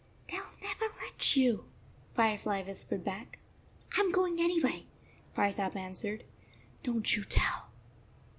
"They 0.29 0.33
11 0.35 0.53
never 0.63 0.85
let 1.03 1.35
you," 1.35 1.65
Firefly 2.15 2.63
whis 2.63 2.83
pered 2.83 3.03
back." 3.03 3.37
I 3.99 3.99
m 3.99 4.11
going 4.11 4.39
anyway," 4.39 4.87
Firetop 5.35 5.75
answered. 5.75 6.23
"Don 6.81 7.03
t 7.03 7.17
you 7.19 7.23
tell." 7.23 7.69